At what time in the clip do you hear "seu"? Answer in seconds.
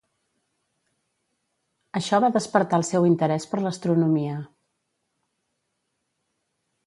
2.89-3.05